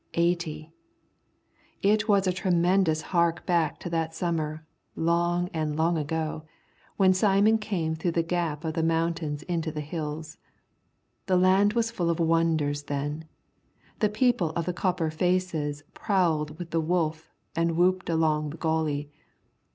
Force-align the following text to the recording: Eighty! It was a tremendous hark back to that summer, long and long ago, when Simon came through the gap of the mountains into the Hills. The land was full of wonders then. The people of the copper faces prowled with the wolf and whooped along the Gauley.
Eighty! 0.15 0.71
It 1.83 2.07
was 2.07 2.25
a 2.25 2.33
tremendous 2.33 3.03
hark 3.13 3.45
back 3.45 3.77
to 3.81 3.89
that 3.91 4.15
summer, 4.15 4.65
long 4.95 5.47
and 5.53 5.75
long 5.75 5.95
ago, 5.95 6.41
when 6.97 7.13
Simon 7.13 7.59
came 7.59 7.93
through 7.93 8.13
the 8.13 8.23
gap 8.23 8.65
of 8.65 8.73
the 8.73 8.81
mountains 8.81 9.43
into 9.43 9.71
the 9.71 9.79
Hills. 9.81 10.39
The 11.27 11.37
land 11.37 11.73
was 11.73 11.91
full 11.91 12.09
of 12.09 12.19
wonders 12.19 12.81
then. 12.85 13.25
The 13.99 14.09
people 14.09 14.49
of 14.55 14.65
the 14.65 14.73
copper 14.73 15.11
faces 15.11 15.83
prowled 15.93 16.57
with 16.57 16.71
the 16.71 16.81
wolf 16.81 17.29
and 17.55 17.77
whooped 17.77 18.09
along 18.09 18.49
the 18.49 18.57
Gauley. 18.57 19.11